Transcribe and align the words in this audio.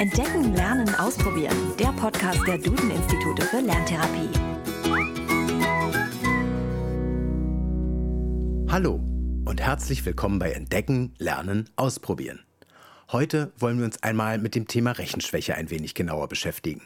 Entdecken, 0.00 0.54
Lernen, 0.54 0.94
Ausprobieren. 0.94 1.76
Der 1.78 1.92
Podcast 1.92 2.40
der 2.46 2.56
Duden-Institute 2.56 3.42
für 3.42 3.60
Lerntherapie. 3.60 4.30
Hallo 8.72 8.94
und 9.44 9.60
herzlich 9.60 10.06
willkommen 10.06 10.38
bei 10.38 10.52
Entdecken, 10.52 11.14
Lernen, 11.18 11.68
Ausprobieren. 11.76 12.40
Heute 13.12 13.52
wollen 13.58 13.76
wir 13.76 13.84
uns 13.84 14.02
einmal 14.02 14.38
mit 14.38 14.54
dem 14.54 14.66
Thema 14.66 14.92
Rechenschwäche 14.92 15.54
ein 15.54 15.68
wenig 15.68 15.94
genauer 15.94 16.28
beschäftigen. 16.28 16.80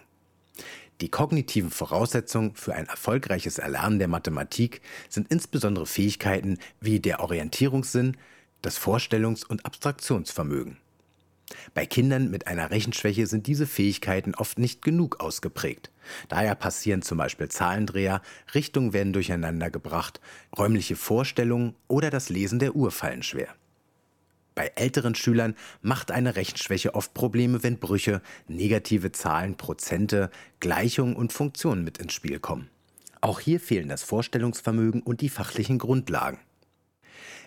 Die 1.01 1.09
kognitiven 1.09 1.71
Voraussetzungen 1.71 2.57
für 2.57 2.75
ein 2.75 2.87
erfolgreiches 2.87 3.59
Erlernen 3.59 4.01
der 4.01 4.09
Mathematik 4.09 4.81
sind 5.09 5.31
insbesondere 5.31 5.87
Fähigkeiten 5.87 6.59
wie 6.81 6.99
der 6.99 7.21
Orientierungssinn, 7.21 8.17
das 8.61 8.77
Vorstellungs- 8.77 9.46
und 9.46 9.65
Abstraktionsvermögen. 9.65 10.79
Bei 11.75 11.87
Kindern 11.87 12.31
mit 12.31 12.47
einer 12.47 12.71
Rechenschwäche 12.71 13.27
sind 13.27 13.47
diese 13.47 13.67
Fähigkeiten 13.67 14.35
oft 14.35 14.59
nicht 14.59 14.83
genug 14.83 15.21
ausgeprägt. 15.21 15.91
Daher 16.29 16.55
passieren 16.55 17.03
zum 17.03 17.19
Beispiel 17.19 17.49
Zahlendreher, 17.49 18.23
Richtungen 18.55 18.93
werden 18.93 19.13
durcheinander 19.13 19.71
gebracht, 19.71 20.21
räumliche 20.57 20.97
Vorstellungen 20.97 21.75
oder 21.89 22.11
das 22.11 22.29
Lesen 22.29 22.59
der 22.59 22.77
Uhr 22.77 22.91
fallen 22.91 23.23
schwer. 23.23 23.49
Bei 24.55 24.71
älteren 24.77 25.15
Schülern 25.15 25.57
macht 25.83 26.13
eine 26.13 26.37
Rechenschwäche 26.37 26.95
oft 26.95 27.13
Probleme, 27.13 27.63
wenn 27.63 27.79
Brüche, 27.79 28.23
negative 28.47 29.11
Zahlen, 29.11 29.57
Prozente, 29.57 30.30
Gleichungen 30.61 31.16
und 31.16 31.33
Funktionen 31.33 31.83
mit 31.83 31.99
ins 31.99 32.13
Spiel 32.13 32.39
kommen. 32.39 32.71
Auch 33.21 33.41
hier 33.41 33.59
fehlen 33.59 33.89
das 33.89 34.02
Vorstellungsvermögen 34.02 35.02
und 35.02 35.23
die 35.23 35.29
fachlichen 35.29 35.79
Grundlagen. 35.79 36.39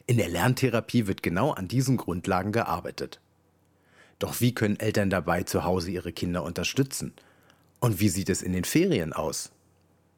In 0.05 0.17
der 0.17 0.27
Lerntherapie 0.27 1.07
wird 1.07 1.21
genau 1.21 1.51
an 1.51 1.67
diesen 1.67 1.97
Grundlagen 1.97 2.51
gearbeitet. 2.51 3.21
Doch 4.19 4.41
wie 4.41 4.53
können 4.53 4.79
Eltern 4.79 5.09
dabei 5.09 5.43
zu 5.43 5.63
Hause 5.63 5.91
ihre 5.91 6.11
Kinder 6.11 6.43
unterstützen? 6.43 7.13
Und 7.79 7.99
wie 7.99 8.09
sieht 8.09 8.29
es 8.29 8.41
in 8.41 8.53
den 8.53 8.63
Ferien 8.63 9.13
aus? 9.13 9.51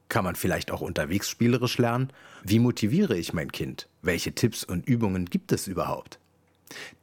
Kann 0.07 0.23
man 0.23 0.35
vielleicht 0.35 0.71
auch 0.71 0.81
unterwegs 0.81 1.29
spielerisch 1.29 1.77
lernen? 1.77 2.11
Wie 2.43 2.59
motiviere 2.59 3.17
ich 3.17 3.33
mein 3.33 3.51
Kind? 3.51 3.87
Welche 4.01 4.33
Tipps 4.33 4.63
und 4.63 4.87
Übungen 4.87 5.25
gibt 5.25 5.51
es 5.51 5.67
überhaupt? 5.67 6.19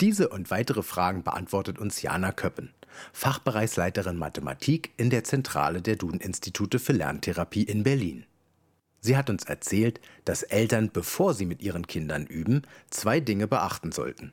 Diese 0.01 0.29
und 0.29 0.51
weitere 0.51 0.83
Fragen 0.83 1.23
beantwortet 1.23 1.79
uns 1.79 2.03
Jana 2.03 2.33
Köppen, 2.33 2.73
Fachbereichsleiterin 3.13 4.17
Mathematik 4.17 4.93
in 4.97 5.11
der 5.11 5.25
Zentrale 5.25 5.83
der 5.83 5.97
Duden-Institute 5.97 6.79
für 6.79 6.93
Lerntherapie 6.93 7.65
in 7.65 7.83
Berlin. 7.83 8.25
Sie 9.01 9.17
hat 9.17 9.31
uns 9.31 9.45
erzählt, 9.45 10.01
dass 10.25 10.43
Eltern, 10.43 10.91
bevor 10.93 11.35
sie 11.35 11.47
mit 11.47 11.63
ihren 11.63 11.87
Kindern 11.87 12.27
üben, 12.27 12.63
zwei 12.91 13.21
Dinge 13.21 13.47
beachten 13.47 13.93
sollten. 13.93 14.33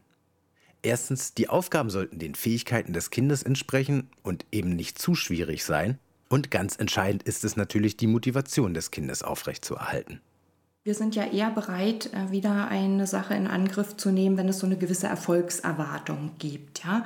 Erstens, 0.83 1.33
die 1.33 1.49
Aufgaben 1.49 1.89
sollten 1.89 2.19
den 2.19 2.35
Fähigkeiten 2.35 2.91
des 2.93 3.09
Kindes 3.09 3.41
entsprechen 3.41 4.09
und 4.21 4.45
eben 4.51 4.75
nicht 4.75 4.99
zu 4.99 5.15
schwierig 5.15 5.63
sein. 5.63 5.97
Und 6.29 6.51
ganz 6.51 6.75
entscheidend 6.75 7.23
ist 7.23 7.43
es 7.45 7.55
natürlich, 7.55 7.95
die 7.95 8.07
Motivation 8.07 8.73
des 8.73 8.91
Kindes 8.91 9.23
aufrechtzuerhalten. 9.23 10.19
Wir 10.83 10.93
sind 10.93 11.15
ja 11.15 11.23
eher 11.23 11.49
bereit, 11.49 12.09
äh, 12.13 12.31
wieder 12.31 12.67
eine 12.67 13.07
Sache 13.07 13.33
in 13.33 13.47
Angriff 13.47 13.95
zu 13.95 14.11
nehmen, 14.11 14.35
wenn 14.35 14.49
es 14.49 14.59
so 14.59 14.65
eine 14.65 14.77
gewisse 14.77 15.07
Erfolgserwartung 15.07 16.31
gibt. 16.39 16.83
Ja? 16.83 17.05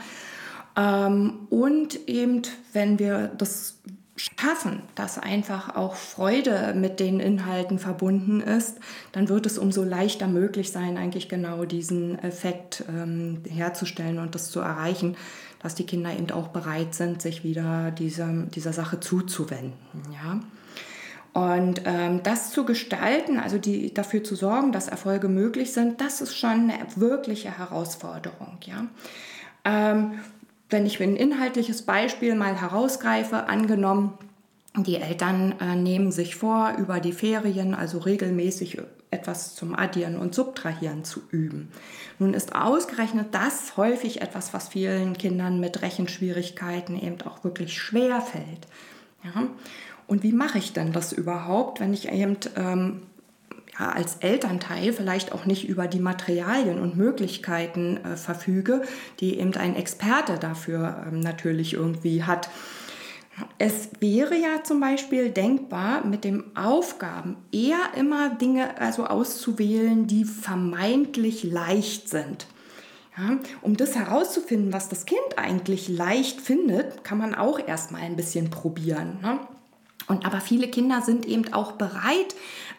Ähm, 0.75 1.47
und 1.51 2.07
eben, 2.07 2.41
wenn 2.73 2.97
wir 2.97 3.27
das 3.27 3.77
schaffen, 4.17 4.81
dass 4.95 5.19
einfach 5.19 5.75
auch 5.75 5.95
Freude 5.95 6.73
mit 6.75 6.99
den 6.99 7.19
Inhalten 7.19 7.79
verbunden 7.79 8.41
ist, 8.41 8.79
dann 9.11 9.29
wird 9.29 9.45
es 9.45 9.57
umso 9.57 9.83
leichter 9.83 10.27
möglich 10.27 10.71
sein, 10.71 10.97
eigentlich 10.97 11.29
genau 11.29 11.65
diesen 11.65 12.17
Effekt 12.19 12.83
ähm, 12.89 13.43
herzustellen 13.47 14.19
und 14.19 14.35
das 14.35 14.49
zu 14.49 14.59
erreichen, 14.59 15.15
dass 15.61 15.75
die 15.75 15.85
Kinder 15.85 16.11
eben 16.11 16.31
auch 16.31 16.49
bereit 16.49 16.95
sind, 16.95 17.21
sich 17.21 17.43
wieder 17.43 17.91
dieser, 17.91 18.31
dieser 18.31 18.73
Sache 18.73 18.99
zuzuwenden. 18.99 19.77
Ja? 20.11 20.39
Und 21.33 21.83
ähm, 21.85 22.23
das 22.23 22.49
zu 22.49 22.65
gestalten, 22.65 23.39
also 23.39 23.59
die, 23.59 23.93
dafür 23.93 24.23
zu 24.23 24.35
sorgen, 24.35 24.71
dass 24.71 24.87
Erfolge 24.87 25.27
möglich 25.27 25.71
sind, 25.71 26.01
das 26.01 26.21
ist 26.21 26.35
schon 26.35 26.71
eine 26.71 26.73
wirkliche 26.95 27.55
Herausforderung. 27.55 28.57
Ja? 28.65 28.87
Ähm, 29.63 30.13
wenn 30.69 30.85
ich 30.85 31.01
ein 31.01 31.15
inhaltliches 31.15 31.83
Beispiel 31.83 32.35
mal 32.35 32.59
herausgreife, 32.59 33.47
angenommen, 33.47 34.17
die 34.75 34.97
Eltern 34.97 35.55
äh, 35.59 35.75
nehmen 35.75 36.11
sich 36.11 36.35
vor, 36.35 36.75
über 36.77 36.99
die 36.99 37.13
Ferien 37.13 37.73
also 37.73 37.97
regelmäßig 37.99 38.79
etwas 39.09 39.55
zum 39.55 39.73
Addieren 39.75 40.17
und 40.17 40.35
Subtrahieren 40.35 41.03
zu 41.03 41.21
üben. 41.31 41.69
Nun 42.19 42.33
ist 42.33 42.55
ausgerechnet 42.55 43.27
das 43.31 43.77
häufig 43.77 44.21
etwas, 44.21 44.53
was 44.53 44.67
vielen 44.67 45.17
Kindern 45.17 45.59
mit 45.59 45.81
Rechenschwierigkeiten 45.81 47.01
eben 47.01 47.21
auch 47.23 47.43
wirklich 47.43 47.73
schwer 47.73 48.21
fällt. 48.21 48.67
Ja? 49.23 49.47
Und 50.07 50.23
wie 50.23 50.33
mache 50.33 50.57
ich 50.57 50.73
denn 50.73 50.91
das 50.91 51.13
überhaupt, 51.13 51.79
wenn 51.79 51.93
ich 51.93 52.11
eben 52.11 52.37
ähm, 52.55 53.03
ja, 53.79 53.89
als 53.89 54.15
Elternteil 54.15 54.93
vielleicht 54.93 55.31
auch 55.31 55.45
nicht 55.45 55.67
über 55.67 55.87
die 55.87 55.99
Materialien 55.99 56.79
und 56.79 56.97
Möglichkeiten 56.97 57.97
äh, 57.97 58.15
verfüge, 58.17 58.81
die 59.19 59.39
eben 59.39 59.55
ein 59.55 59.75
Experte 59.75 60.37
dafür 60.39 61.05
ähm, 61.07 61.19
natürlich 61.19 61.73
irgendwie 61.73 62.23
hat. 62.23 62.49
Es 63.59 63.89
wäre 63.99 64.35
ja 64.35 64.63
zum 64.63 64.79
Beispiel 64.79 65.29
denkbar, 65.29 66.05
mit 66.05 66.23
den 66.23 66.55
Aufgaben 66.57 67.37
eher 67.51 67.77
immer 67.95 68.29
Dinge 68.29 68.79
also 68.81 69.05
auszuwählen, 69.05 70.07
die 70.07 70.25
vermeintlich 70.25 71.43
leicht 71.43 72.09
sind. 72.09 72.47
Ja, 73.15 73.37
um 73.61 73.77
das 73.77 73.95
herauszufinden, 73.95 74.73
was 74.73 74.89
das 74.89 75.05
Kind 75.05 75.37
eigentlich 75.37 75.87
leicht 75.87 76.39
findet, 76.39 77.03
kann 77.03 77.17
man 77.17 77.33
auch 77.33 77.59
erstmal 77.59 78.01
ein 78.01 78.15
bisschen 78.15 78.51
probieren. 78.51 79.19
Ne? 79.21 79.39
Und 80.07 80.25
aber 80.25 80.39
viele 80.39 80.67
Kinder 80.67 81.01
sind 81.01 81.25
eben 81.25 81.51
auch 81.53 81.73
bereit, 81.73 82.35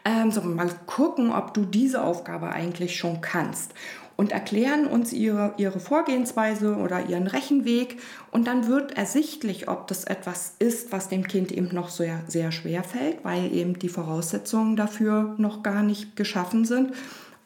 ähm, 0.09 0.31
so 0.31 0.41
mal 0.41 0.71
gucken, 0.87 1.33
ob 1.33 1.53
du 1.55 1.65
diese 1.65 2.03
Aufgabe 2.03 2.51
eigentlich 2.51 2.97
schon 2.97 3.21
kannst 3.21 3.75
und 4.17 4.33
erklären 4.33 4.87
uns 4.87 5.13
ihre, 5.13 5.55
ihre 5.59 5.79
Vorgehensweise 5.79 6.77
oder 6.77 7.07
ihren 7.07 7.27
Rechenweg 7.27 7.99
und 8.31 8.47
dann 8.47 8.67
wird 8.67 8.97
ersichtlich, 8.97 9.69
ob 9.69 9.87
das 9.87 10.05
etwas 10.05 10.55
ist, 10.59 10.93
was 10.93 11.09
dem 11.09 11.27
Kind 11.29 11.53
eben 11.53 11.75
noch 11.75 11.91
sehr, 11.91 12.21
sehr 12.27 12.51
schwer 12.51 12.83
fällt, 12.83 13.25
weil 13.25 13.53
eben 13.53 13.79
die 13.79 13.89
Voraussetzungen 13.89 14.77
dafür 14.77 15.35
noch 15.37 15.63
gar 15.63 15.83
nicht 15.83 16.17
geschaffen 16.17 16.65
sind 16.65 16.93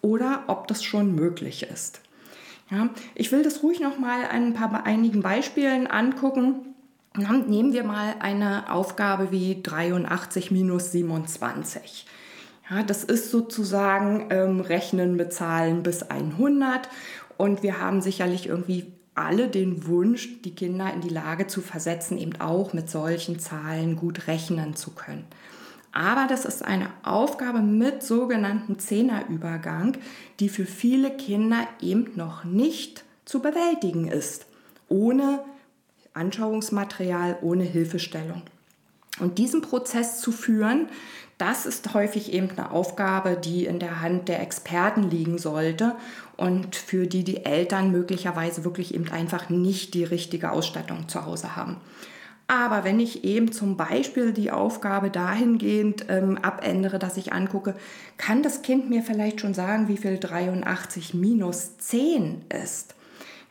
oder 0.00 0.44
ob 0.46 0.68
das 0.68 0.84
schon 0.84 1.14
möglich 1.14 1.64
ist. 1.64 2.00
Ja, 2.70 2.88
ich 3.14 3.32
will 3.32 3.42
das 3.42 3.62
ruhig 3.62 3.80
noch 3.80 3.98
mal 3.98 4.24
an 4.24 4.46
ein 4.46 4.54
paar 4.54 4.86
einigen 4.86 5.20
Beispielen 5.20 5.86
angucken 5.86 6.72
Nehmen 7.14 7.74
wir 7.74 7.84
mal 7.84 8.14
eine 8.20 8.72
Aufgabe 8.72 9.30
wie 9.30 9.62
83 9.62 10.50
minus 10.50 10.92
27. 10.92 12.06
Ja, 12.72 12.82
das 12.82 13.04
ist 13.04 13.30
sozusagen 13.30 14.28
ähm, 14.30 14.60
Rechnen 14.60 15.14
mit 15.14 15.32
Zahlen 15.32 15.82
bis 15.82 16.04
100 16.04 16.88
und 17.36 17.62
wir 17.62 17.78
haben 17.78 18.00
sicherlich 18.00 18.46
irgendwie 18.46 18.92
alle 19.14 19.48
den 19.48 19.86
Wunsch, 19.86 20.40
die 20.42 20.54
Kinder 20.54 20.90
in 20.92 21.02
die 21.02 21.10
Lage 21.10 21.46
zu 21.46 21.60
versetzen, 21.60 22.16
eben 22.16 22.40
auch 22.40 22.72
mit 22.72 22.88
solchen 22.88 23.38
Zahlen 23.38 23.96
gut 23.96 24.26
rechnen 24.26 24.74
zu 24.74 24.92
können. 24.92 25.26
Aber 25.92 26.26
das 26.26 26.46
ist 26.46 26.64
eine 26.64 26.88
Aufgabe 27.02 27.60
mit 27.60 28.02
sogenannten 28.02 28.78
Zehnerübergang, 28.78 29.98
die 30.40 30.48
für 30.48 30.64
viele 30.64 31.10
Kinder 31.10 31.68
eben 31.82 32.12
noch 32.14 32.44
nicht 32.44 33.04
zu 33.26 33.40
bewältigen 33.40 34.08
ist, 34.08 34.46
ohne 34.88 35.40
Anschauungsmaterial 36.14 37.36
ohne 37.42 37.64
Hilfestellung. 37.64 38.42
Und 39.20 39.36
diesen 39.36 39.60
Prozess 39.60 40.22
zu 40.22 40.32
führen, 40.32 40.88
das 41.42 41.66
ist 41.66 41.92
häufig 41.92 42.32
eben 42.32 42.50
eine 42.50 42.70
Aufgabe, 42.70 43.36
die 43.36 43.66
in 43.66 43.80
der 43.80 44.00
Hand 44.00 44.28
der 44.28 44.40
Experten 44.40 45.10
liegen 45.10 45.38
sollte 45.38 45.96
und 46.36 46.76
für 46.76 47.08
die 47.08 47.24
die 47.24 47.44
Eltern 47.44 47.90
möglicherweise 47.90 48.64
wirklich 48.64 48.94
eben 48.94 49.10
einfach 49.10 49.48
nicht 49.48 49.94
die 49.94 50.04
richtige 50.04 50.52
Ausstattung 50.52 51.08
zu 51.08 51.26
Hause 51.26 51.56
haben. 51.56 51.78
Aber 52.46 52.84
wenn 52.84 53.00
ich 53.00 53.24
eben 53.24 53.50
zum 53.50 53.76
Beispiel 53.76 54.32
die 54.32 54.52
Aufgabe 54.52 55.10
dahingehend 55.10 56.06
ähm, 56.08 56.38
abändere, 56.38 57.00
dass 57.00 57.16
ich 57.16 57.32
angucke, 57.32 57.74
kann 58.18 58.44
das 58.44 58.62
Kind 58.62 58.88
mir 58.88 59.02
vielleicht 59.02 59.40
schon 59.40 59.54
sagen, 59.54 59.88
wie 59.88 59.96
viel 59.96 60.18
83 60.18 61.12
minus 61.12 61.76
10 61.78 62.44
ist. 62.62 62.94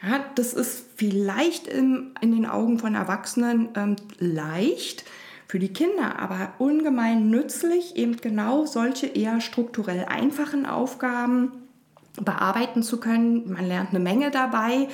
Ja, 0.02 0.24
das 0.36 0.54
ist 0.54 0.86
vielleicht 0.96 1.68
in, 1.68 2.12
in 2.22 2.32
den 2.32 2.46
Augen 2.46 2.80
von 2.80 2.96
Erwachsenen 2.96 3.68
ähm, 3.76 3.98
leicht, 4.18 5.04
für 5.52 5.60
die 5.60 5.74
Kinder 5.74 6.18
aber 6.18 6.54
ungemein 6.60 7.30
nützlich, 7.30 7.98
eben 7.98 8.16
genau 8.16 8.66
solche 8.66 9.06
eher 9.06 9.42
strukturell 9.42 10.06
einfachen 10.06 10.66
Aufgaben 10.66 11.52
bearbeiten 12.22 12.84
zu 12.84 13.02
können. 13.02 13.52
Man 13.52 13.68
lernt 13.68 13.90
eine 13.90 14.00
Menge 14.00 14.32
dabei 14.32 14.88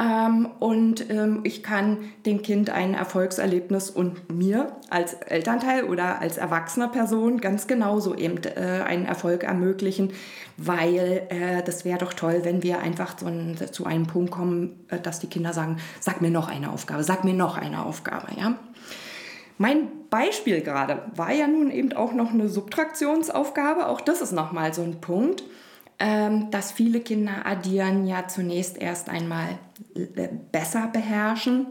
ähm, 0.00 0.48
und 0.58 1.08
ähm, 1.08 1.42
ich 1.44 1.62
kann 1.62 1.98
dem 2.26 2.42
Kind 2.42 2.68
ein 2.68 2.94
Erfolgserlebnis 2.94 3.90
und 3.90 4.32
mir 4.32 4.72
als 4.90 5.14
Elternteil 5.14 5.84
oder 5.84 6.20
als 6.20 6.36
erwachsener 6.36 6.88
Person 6.88 7.40
ganz 7.40 7.68
genauso 7.68 8.16
eben 8.16 8.42
äh, 8.42 8.82
einen 8.84 9.06
Erfolg 9.06 9.44
ermöglichen, 9.44 10.14
weil 10.56 11.28
äh, 11.28 11.62
das 11.62 11.84
wäre 11.84 11.98
doch 11.98 12.12
toll, 12.12 12.40
wenn 12.42 12.64
wir 12.64 12.80
einfach 12.80 13.16
so 13.16 13.26
ein, 13.26 13.56
zu 13.70 13.86
einem 13.86 14.08
Punkt 14.08 14.32
kommen, 14.32 14.84
äh, 14.88 14.98
dass 14.98 15.20
die 15.20 15.28
Kinder 15.28 15.52
sagen, 15.52 15.76
sag 16.00 16.20
mir 16.20 16.30
noch 16.32 16.48
eine 16.48 16.72
Aufgabe, 16.72 17.04
sag 17.04 17.22
mir 17.22 17.34
noch 17.34 17.56
eine 17.56 17.84
Aufgabe. 17.86 18.26
Ja? 18.36 18.58
Mein 19.58 19.88
Beispiel 20.10 20.60
gerade 20.60 21.02
war 21.14 21.32
ja 21.32 21.46
nun 21.46 21.70
eben 21.70 21.92
auch 21.92 22.12
noch 22.12 22.32
eine 22.32 22.48
Subtraktionsaufgabe. 22.48 23.88
Auch 23.88 24.00
das 24.00 24.20
ist 24.20 24.32
nochmal 24.32 24.74
so 24.74 24.82
ein 24.82 25.00
Punkt, 25.00 25.42
ähm, 25.98 26.50
dass 26.50 26.72
viele 26.72 27.00
Kinder 27.00 27.46
addieren 27.46 28.06
ja 28.06 28.28
zunächst 28.28 28.76
erst 28.76 29.08
einmal 29.08 29.58
äh, 29.94 30.28
besser 30.50 30.88
beherrschen. 30.92 31.66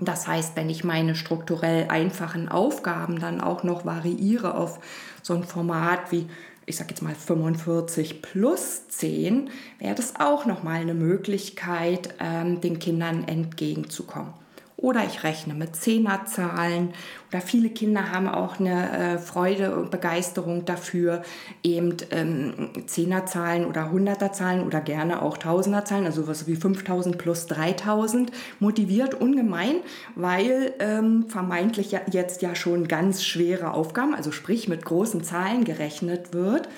Das 0.00 0.28
heißt, 0.28 0.56
wenn 0.56 0.70
ich 0.70 0.84
meine 0.84 1.14
strukturell 1.14 1.88
einfachen 1.88 2.48
Aufgaben 2.48 3.18
dann 3.18 3.40
auch 3.40 3.64
noch 3.64 3.84
variiere 3.84 4.54
auf 4.54 4.78
so 5.22 5.34
ein 5.34 5.44
Format 5.44 6.12
wie 6.12 6.26
ich 6.68 6.76
sage 6.76 6.90
jetzt 6.90 7.00
mal 7.00 7.14
45 7.14 8.20
plus 8.20 8.88
10, 8.88 9.48
wäre 9.78 9.94
das 9.94 10.16
auch 10.20 10.44
nochmal 10.44 10.82
eine 10.82 10.92
Möglichkeit, 10.92 12.14
ähm, 12.20 12.60
den 12.60 12.78
Kindern 12.78 13.24
entgegenzukommen. 13.24 14.34
Oder 14.80 15.04
ich 15.04 15.24
rechne 15.24 15.54
mit 15.54 15.74
Zehnerzahlen. 15.74 16.90
Oder 17.30 17.40
viele 17.40 17.68
Kinder 17.68 18.12
haben 18.12 18.28
auch 18.28 18.60
eine 18.60 19.16
äh, 19.16 19.18
Freude 19.18 19.74
und 19.74 19.90
Begeisterung 19.90 20.66
dafür, 20.66 21.22
eben 21.64 21.96
ähm, 22.12 22.70
Zehnerzahlen 22.86 23.66
oder 23.66 23.90
Hunderterzahlen 23.90 24.64
oder 24.64 24.80
gerne 24.80 25.20
auch 25.20 25.36
Tausenderzahlen, 25.36 26.06
also 26.06 26.28
was 26.28 26.46
wie 26.46 26.54
5000 26.54 27.18
plus 27.18 27.46
3000, 27.46 28.30
motiviert 28.60 29.14
ungemein, 29.14 29.80
weil 30.14 30.72
ähm, 30.78 31.28
vermeintlich 31.28 31.90
ja 31.90 32.00
jetzt 32.12 32.42
ja 32.42 32.54
schon 32.54 32.86
ganz 32.86 33.24
schwere 33.24 33.74
Aufgaben, 33.74 34.14
also 34.14 34.30
sprich 34.30 34.68
mit 34.68 34.84
großen 34.84 35.24
Zahlen 35.24 35.64
gerechnet 35.64 36.32
wird. 36.32 36.68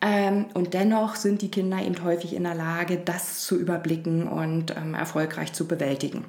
Ähm, 0.00 0.46
und 0.54 0.74
dennoch 0.74 1.16
sind 1.16 1.42
die 1.42 1.50
Kinder 1.50 1.82
eben 1.82 2.04
häufig 2.04 2.36
in 2.36 2.44
der 2.44 2.54
Lage, 2.54 2.98
das 3.04 3.40
zu 3.40 3.58
überblicken 3.58 4.28
und 4.28 4.76
ähm, 4.76 4.94
erfolgreich 4.94 5.52
zu 5.52 5.66
bewältigen. 5.66 6.24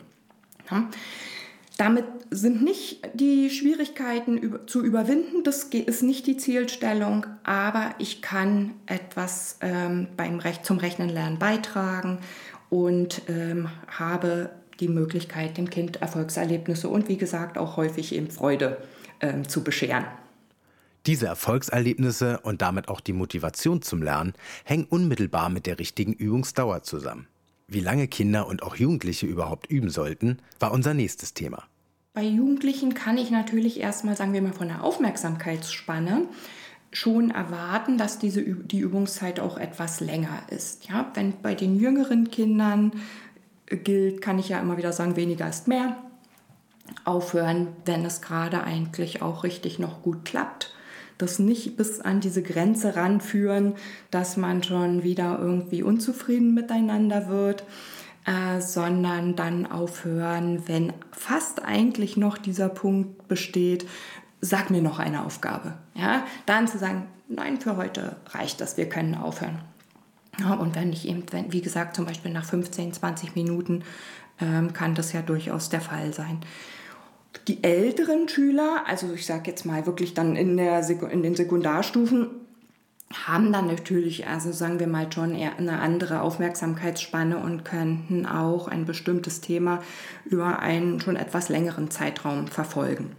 Damit 1.77 2.05
sind 2.29 2.63
nicht 2.63 3.01
die 3.15 3.49
Schwierigkeiten 3.49 4.59
zu 4.67 4.83
überwinden, 4.83 5.43
das 5.43 5.63
ist 5.63 6.03
nicht 6.03 6.27
die 6.27 6.37
Zielstellung, 6.37 7.25
aber 7.43 7.95
ich 7.97 8.21
kann 8.21 8.75
etwas 8.85 9.57
ähm, 9.61 10.07
beim 10.15 10.37
Recht, 10.39 10.65
zum 10.65 10.77
Rechnenlernen 10.77 11.39
beitragen 11.39 12.19
und 12.69 13.23
ähm, 13.27 13.69
habe 13.87 14.51
die 14.79 14.87
Möglichkeit, 14.87 15.57
dem 15.57 15.69
Kind 15.69 16.01
Erfolgserlebnisse 16.01 16.89
und 16.89 17.07
wie 17.07 17.17
gesagt 17.17 17.57
auch 17.57 17.77
häufig 17.77 18.13
eben 18.13 18.29
Freude 18.29 18.77
ähm, 19.19 19.47
zu 19.47 19.63
bescheren. 19.63 20.05
Diese 21.05 21.25
Erfolgserlebnisse 21.25 22.39
und 22.43 22.61
damit 22.61 22.87
auch 22.87 23.01
die 23.01 23.13
Motivation 23.13 23.81
zum 23.81 24.01
Lernen 24.01 24.33
hängen 24.63 24.85
unmittelbar 24.85 25.49
mit 25.49 25.65
der 25.65 25.79
richtigen 25.79 26.13
Übungsdauer 26.13 26.83
zusammen. 26.83 27.27
Wie 27.67 27.79
lange 27.79 28.07
Kinder 28.07 28.47
und 28.47 28.63
auch 28.63 28.75
Jugendliche 28.75 29.25
überhaupt 29.25 29.67
üben 29.67 29.89
sollten, 29.89 30.37
war 30.59 30.71
unser 30.71 30.93
nächstes 30.93 31.33
Thema. 31.33 31.63
Bei 32.13 32.23
Jugendlichen 32.23 32.93
kann 32.93 33.17
ich 33.17 33.31
natürlich 33.31 33.79
erstmal, 33.79 34.15
sagen 34.15 34.33
wir 34.33 34.41
mal, 34.41 34.53
von 34.53 34.67
der 34.67 34.83
Aufmerksamkeitsspanne 34.83 36.27
schon 36.91 37.31
erwarten, 37.31 37.97
dass 37.97 38.19
diese, 38.19 38.43
die 38.43 38.79
Übungszeit 38.79 39.39
auch 39.39 39.57
etwas 39.57 39.99
länger 39.99 40.43
ist. 40.49 40.87
Ja, 40.87 41.11
wenn 41.15 41.41
bei 41.41 41.55
den 41.55 41.79
jüngeren 41.79 42.29
Kindern 42.29 42.91
gilt, 43.65 44.21
kann 44.21 44.37
ich 44.37 44.49
ja 44.49 44.59
immer 44.59 44.77
wieder 44.77 44.93
sagen, 44.93 45.15
weniger 45.15 45.49
ist 45.49 45.67
mehr. 45.67 45.97
Aufhören, 47.05 47.69
wenn 47.85 48.05
es 48.05 48.21
gerade 48.21 48.63
eigentlich 48.63 49.21
auch 49.21 49.43
richtig 49.43 49.79
noch 49.79 50.03
gut 50.03 50.25
klappt 50.25 50.72
das 51.23 51.39
nicht 51.39 51.77
bis 51.77 52.01
an 52.01 52.19
diese 52.19 52.43
Grenze 52.43 52.95
ranführen, 52.95 53.73
dass 54.11 54.37
man 54.37 54.61
schon 54.61 55.03
wieder 55.03 55.39
irgendwie 55.39 55.81
unzufrieden 55.81 56.53
miteinander 56.53 57.27
wird, 57.29 57.63
äh, 58.25 58.61
sondern 58.61 59.35
dann 59.35 59.65
aufhören, 59.65 60.67
wenn 60.67 60.93
fast 61.11 61.63
eigentlich 61.63 62.17
noch 62.17 62.37
dieser 62.37 62.69
Punkt 62.69 63.27
besteht, 63.27 63.87
sag 64.41 64.69
mir 64.69 64.81
noch 64.81 64.99
eine 64.99 65.25
Aufgabe. 65.25 65.73
Ja? 65.95 66.25
Dann 66.45 66.67
zu 66.67 66.77
sagen, 66.77 67.07
nein, 67.29 67.59
für 67.59 67.77
heute 67.77 68.17
reicht 68.29 68.61
das, 68.61 68.77
wir 68.77 68.89
können 68.89 69.15
aufhören. 69.15 69.59
Ja, 70.39 70.55
und 70.55 70.75
wenn 70.75 70.91
ich 70.91 71.07
eben, 71.07 71.23
wenn, 71.31 71.53
wie 71.53 71.61
gesagt, 71.61 71.95
zum 71.95 72.05
Beispiel 72.05 72.31
nach 72.31 72.45
15, 72.45 72.93
20 72.93 73.35
Minuten 73.35 73.83
ähm, 74.41 74.73
kann 74.73 74.95
das 74.95 75.13
ja 75.13 75.21
durchaus 75.21 75.69
der 75.69 75.81
Fall 75.81 76.13
sein. 76.13 76.39
Die 77.47 77.63
älteren 77.63 78.29
Schüler, 78.29 78.83
also 78.85 79.13
ich 79.13 79.25
sage 79.25 79.49
jetzt 79.49 79.65
mal 79.65 79.85
wirklich 79.85 80.13
dann 80.13 80.35
in, 80.35 80.57
der, 80.57 80.87
in 80.89 81.23
den 81.23 81.35
Sekundarstufen, 81.35 82.29
haben 83.27 83.51
dann 83.51 83.67
natürlich, 83.67 84.27
also 84.27 84.51
sagen 84.51 84.79
wir 84.79 84.87
mal 84.87 85.11
schon 85.11 85.35
eher 85.35 85.57
eine 85.57 85.79
andere 85.79 86.21
Aufmerksamkeitsspanne 86.21 87.37
und 87.37 87.63
könnten 87.63 88.25
auch 88.25 88.67
ein 88.67 88.85
bestimmtes 88.85 89.41
Thema 89.41 89.81
über 90.25 90.59
einen 90.59 90.99
schon 90.99 91.15
etwas 91.15 91.49
längeren 91.49 91.91
Zeitraum 91.91 92.47
verfolgen. 92.47 93.11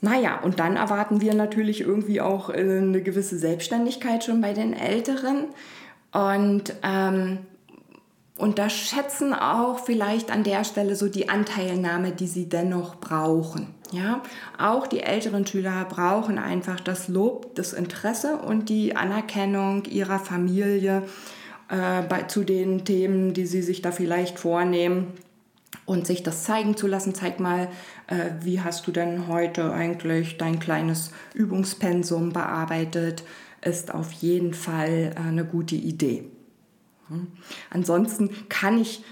Naja, 0.00 0.40
und 0.40 0.58
dann 0.58 0.76
erwarten 0.76 1.20
wir 1.20 1.32
natürlich 1.32 1.82
irgendwie 1.82 2.20
auch 2.20 2.50
äh, 2.50 2.54
eine 2.54 3.02
gewisse 3.02 3.38
Selbstständigkeit 3.38 4.24
schon 4.24 4.40
bei 4.40 4.52
den 4.52 4.72
Älteren. 4.72 5.44
Und 6.12 6.74
ähm, 6.82 7.38
unterschätzen 8.42 9.34
auch 9.34 9.78
vielleicht 9.78 10.32
an 10.32 10.42
der 10.42 10.64
Stelle 10.64 10.96
so 10.96 11.08
die 11.08 11.28
Anteilnahme, 11.28 12.10
die 12.10 12.26
sie 12.26 12.48
dennoch 12.48 12.96
brauchen. 12.96 13.68
Ja, 13.92 14.20
auch 14.58 14.88
die 14.88 15.00
älteren 15.00 15.46
Schüler 15.46 15.84
brauchen 15.84 16.38
einfach 16.38 16.80
das 16.80 17.06
Lob, 17.06 17.54
das 17.54 17.72
Interesse 17.72 18.38
und 18.38 18.68
die 18.68 18.96
Anerkennung 18.96 19.84
ihrer 19.84 20.18
Familie 20.18 21.04
äh, 21.68 22.02
bei, 22.02 22.22
zu 22.24 22.42
den 22.42 22.84
Themen, 22.84 23.32
die 23.32 23.46
sie 23.46 23.62
sich 23.62 23.80
da 23.80 23.92
vielleicht 23.92 24.40
vornehmen 24.40 25.12
und 25.86 26.08
sich 26.08 26.24
das 26.24 26.42
zeigen 26.42 26.76
zu 26.76 26.88
lassen. 26.88 27.14
Zeig 27.14 27.38
mal, 27.38 27.68
äh, 28.08 28.30
wie 28.40 28.60
hast 28.60 28.88
du 28.88 28.90
denn 28.90 29.28
heute 29.28 29.72
eigentlich 29.72 30.36
dein 30.36 30.58
kleines 30.58 31.12
Übungspensum 31.32 32.32
bearbeitet, 32.32 33.22
ist 33.60 33.94
auf 33.94 34.10
jeden 34.10 34.52
Fall 34.52 35.12
äh, 35.14 35.28
eine 35.28 35.44
gute 35.44 35.76
Idee. 35.76 36.24
Ansonsten 37.70 38.30
kann 38.48 38.78
ich 38.78 39.02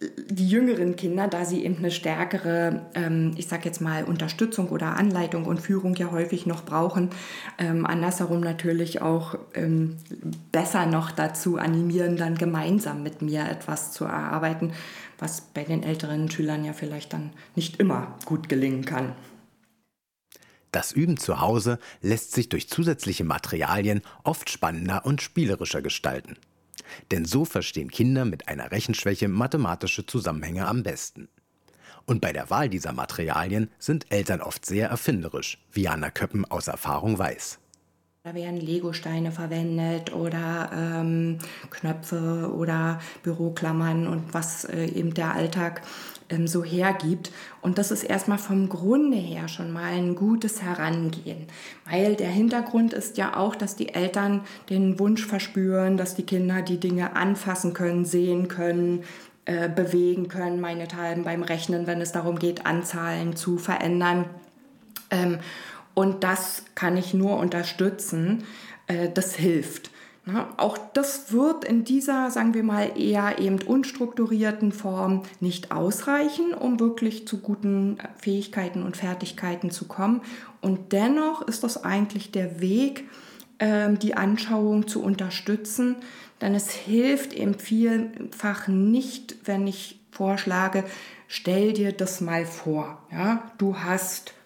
die 0.00 0.48
jüngeren 0.48 0.94
Kinder, 0.94 1.26
da 1.26 1.44
sie 1.44 1.64
eben 1.64 1.78
eine 1.78 1.90
stärkere, 1.90 2.86
ähm, 2.94 3.32
ich 3.36 3.48
sage 3.48 3.64
jetzt 3.64 3.80
mal, 3.80 4.04
Unterstützung 4.04 4.68
oder 4.68 4.96
Anleitung 4.96 5.44
und 5.44 5.60
Führung 5.60 5.94
ja 5.96 6.12
häufig 6.12 6.46
noch 6.46 6.64
brauchen, 6.64 7.10
ähm, 7.58 7.84
andersherum 7.84 8.40
natürlich 8.40 9.02
auch 9.02 9.36
ähm, 9.54 9.96
besser 10.52 10.86
noch 10.86 11.10
dazu 11.10 11.56
animieren, 11.56 12.16
dann 12.16 12.36
gemeinsam 12.36 13.02
mit 13.02 13.22
mir 13.22 13.48
etwas 13.48 13.90
zu 13.92 14.04
erarbeiten, 14.04 14.72
was 15.18 15.40
bei 15.40 15.64
den 15.64 15.82
älteren 15.82 16.30
Schülern 16.30 16.64
ja 16.64 16.74
vielleicht 16.74 17.12
dann 17.12 17.30
nicht 17.56 17.80
immer 17.80 18.16
gut 18.24 18.48
gelingen 18.48 18.84
kann. 18.84 19.14
Das 20.70 20.92
Üben 20.92 21.16
zu 21.16 21.40
Hause 21.40 21.78
lässt 22.02 22.32
sich 22.32 22.50
durch 22.50 22.68
zusätzliche 22.68 23.24
Materialien 23.24 24.02
oft 24.22 24.48
spannender 24.50 25.04
und 25.06 25.22
spielerischer 25.22 25.82
gestalten. 25.82 26.36
Denn 27.10 27.24
so 27.24 27.44
verstehen 27.44 27.90
Kinder 27.90 28.24
mit 28.24 28.48
einer 28.48 28.70
Rechenschwäche 28.70 29.28
mathematische 29.28 30.06
Zusammenhänge 30.06 30.66
am 30.66 30.82
besten. 30.82 31.28
Und 32.06 32.20
bei 32.20 32.32
der 32.32 32.48
Wahl 32.48 32.68
dieser 32.68 32.92
Materialien 32.92 33.70
sind 33.78 34.10
Eltern 34.10 34.40
oft 34.40 34.64
sehr 34.64 34.88
erfinderisch, 34.88 35.58
wie 35.72 35.88
Anna 35.88 36.10
Köppen 36.10 36.44
aus 36.46 36.68
Erfahrung 36.68 37.18
weiß. 37.18 37.58
Da 38.28 38.34
werden 38.34 38.60
Legosteine 38.60 39.32
verwendet 39.32 40.12
oder 40.12 40.68
ähm, 40.74 41.38
Knöpfe 41.70 42.52
oder 42.54 43.00
Büroklammern 43.22 44.06
und 44.06 44.34
was 44.34 44.66
äh, 44.66 44.84
eben 44.84 45.14
der 45.14 45.32
Alltag 45.34 45.80
ähm, 46.28 46.46
so 46.46 46.62
hergibt. 46.62 47.32
Und 47.62 47.78
das 47.78 47.90
ist 47.90 48.02
erstmal 48.02 48.36
vom 48.36 48.68
Grunde 48.68 49.16
her 49.16 49.48
schon 49.48 49.72
mal 49.72 49.94
ein 49.94 50.14
gutes 50.14 50.60
Herangehen, 50.60 51.46
weil 51.90 52.16
der 52.16 52.28
Hintergrund 52.28 52.92
ist 52.92 53.16
ja 53.16 53.34
auch, 53.34 53.56
dass 53.56 53.76
die 53.76 53.94
Eltern 53.94 54.42
den 54.68 54.98
Wunsch 54.98 55.24
verspüren, 55.24 55.96
dass 55.96 56.14
die 56.14 56.26
Kinder 56.26 56.60
die 56.60 56.78
Dinge 56.78 57.16
anfassen 57.16 57.72
können, 57.72 58.04
sehen 58.04 58.48
können, 58.48 59.04
äh, 59.46 59.70
bewegen 59.70 60.28
können, 60.28 60.60
meinethalben 60.60 61.24
beim 61.24 61.42
Rechnen, 61.42 61.86
wenn 61.86 62.02
es 62.02 62.12
darum 62.12 62.38
geht, 62.38 62.66
Anzahlen 62.66 63.36
zu 63.36 63.56
verändern. 63.56 64.26
Ähm, 65.10 65.38
und 65.98 66.22
das 66.22 66.62
kann 66.76 66.96
ich 66.96 67.12
nur 67.12 67.38
unterstützen. 67.38 68.44
Äh, 68.86 69.08
das 69.12 69.34
hilft. 69.34 69.90
Auch 70.56 70.78
das 70.94 71.32
wird 71.32 71.64
in 71.64 71.82
dieser, 71.82 72.30
sagen 72.30 72.54
wir 72.54 72.62
mal, 72.62 72.92
eher 72.96 73.40
eben 73.40 73.60
unstrukturierten 73.60 74.70
Form 74.70 75.24
nicht 75.40 75.72
ausreichen, 75.72 76.54
um 76.54 76.78
wirklich 76.78 77.26
zu 77.26 77.38
guten 77.40 77.98
Fähigkeiten 78.16 78.84
und 78.84 78.96
Fertigkeiten 78.96 79.72
zu 79.72 79.88
kommen. 79.88 80.20
Und 80.60 80.92
dennoch 80.92 81.42
ist 81.42 81.64
das 81.64 81.82
eigentlich 81.82 82.30
der 82.30 82.60
Weg, 82.60 83.08
ähm, 83.58 83.98
die 83.98 84.14
Anschauung 84.14 84.86
zu 84.86 85.02
unterstützen, 85.02 85.96
denn 86.40 86.54
es 86.54 86.70
hilft 86.70 87.32
eben 87.32 87.58
vielfach 87.58 88.68
nicht, 88.68 89.34
wenn 89.46 89.66
ich 89.66 89.98
vorschlage, 90.12 90.84
stell 91.26 91.72
dir 91.72 91.90
das 91.90 92.20
mal 92.20 92.46
vor. 92.46 93.02
Ja? 93.10 93.50
Du 93.58 93.78
hast 93.78 94.37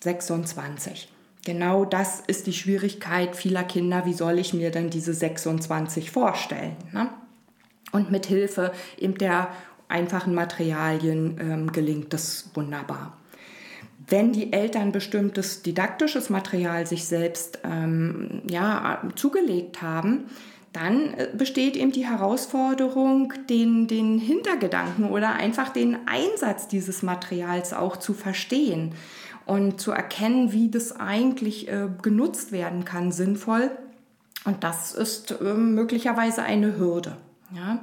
26. 0.00 1.08
Genau 1.44 1.84
das 1.84 2.20
ist 2.26 2.46
die 2.46 2.52
Schwierigkeit 2.52 3.34
vieler 3.34 3.64
Kinder. 3.64 4.04
Wie 4.04 4.12
soll 4.12 4.38
ich 4.38 4.52
mir 4.52 4.70
denn 4.70 4.90
diese 4.90 5.14
26 5.14 6.10
vorstellen? 6.10 6.76
Ne? 6.92 7.08
Und 7.92 8.10
mit 8.10 8.26
Hilfe 8.26 8.72
der 9.00 9.48
einfachen 9.88 10.34
Materialien 10.34 11.38
ähm, 11.40 11.72
gelingt 11.72 12.12
das 12.12 12.50
wunderbar. 12.54 13.16
Wenn 14.06 14.32
die 14.32 14.52
Eltern 14.52 14.92
bestimmtes 14.92 15.62
didaktisches 15.62 16.30
Material 16.30 16.86
sich 16.86 17.06
selbst 17.06 17.60
ähm, 17.64 18.42
ja, 18.50 19.02
zugelegt 19.16 19.80
haben, 19.82 20.26
dann 20.72 21.14
äh, 21.14 21.28
besteht 21.34 21.76
eben 21.76 21.92
die 21.92 22.06
Herausforderung, 22.06 23.32
den, 23.48 23.86
den 23.86 24.18
Hintergedanken 24.18 25.10
oder 25.10 25.32
einfach 25.32 25.70
den 25.70 25.96
Einsatz 26.06 26.68
dieses 26.68 27.02
Materials 27.02 27.72
auch 27.72 27.96
zu 27.96 28.12
verstehen 28.12 28.94
und 29.48 29.80
zu 29.80 29.92
erkennen, 29.92 30.52
wie 30.52 30.70
das 30.70 31.00
eigentlich 31.00 31.68
äh, 31.68 31.88
genutzt 32.02 32.52
werden 32.52 32.84
kann, 32.84 33.12
sinnvoll. 33.12 33.70
Und 34.44 34.62
das 34.62 34.92
ist 34.92 35.30
äh, 35.40 35.54
möglicherweise 35.54 36.42
eine 36.42 36.76
Hürde. 36.76 37.16
Ja? 37.56 37.82